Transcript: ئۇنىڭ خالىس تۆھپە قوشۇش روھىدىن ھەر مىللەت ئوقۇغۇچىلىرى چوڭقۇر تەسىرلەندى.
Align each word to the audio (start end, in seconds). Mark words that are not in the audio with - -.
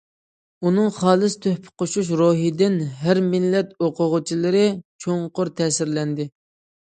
ئۇنىڭ 0.67 0.87
خالىس 0.93 1.35
تۆھپە 1.45 1.73
قوشۇش 1.81 2.07
روھىدىن 2.21 2.79
ھەر 3.03 3.21
مىللەت 3.33 3.75
ئوقۇغۇچىلىرى 3.89 4.65
چوڭقۇر 5.05 5.53
تەسىرلەندى. 5.61 6.27